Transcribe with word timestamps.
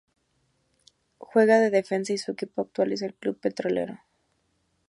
Juega 1.19 1.59
de 1.59 1.69
defensa 1.69 2.11
y 2.11 2.17
su 2.17 2.31
equipo 2.31 2.63
actual 2.63 2.91
es 2.91 3.03
el 3.03 3.13
Club 3.13 3.39
Petrolero. 3.39 4.01